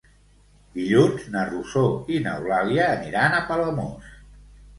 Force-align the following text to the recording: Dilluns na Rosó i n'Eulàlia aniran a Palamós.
Dilluns 0.77 1.27
na 1.35 1.43
Rosó 1.49 1.83
i 2.15 2.17
n'Eulàlia 2.25 2.89
aniran 2.95 3.37
a 3.37 3.45
Palamós. 3.53 4.11